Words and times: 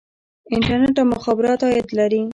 انټرنیټ 0.55 0.95
او 1.01 1.05
مخابرات 1.13 1.59
عاید 1.67 1.87
لري 1.99 2.21